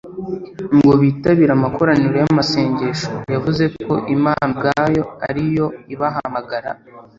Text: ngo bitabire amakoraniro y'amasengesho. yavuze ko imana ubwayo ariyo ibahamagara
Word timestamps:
ngo 0.77 0.91
bitabire 1.01 1.51
amakoraniro 1.55 2.15
y'amasengesho. 2.21 3.09
yavuze 3.33 3.63
ko 3.85 3.93
imana 4.15 4.43
ubwayo 4.49 5.03
ariyo 5.29 5.65
ibahamagara 5.93 6.69